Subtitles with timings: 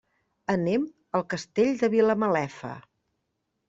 [0.53, 0.87] Anem
[1.21, 2.77] al Castell de Vilamalefa.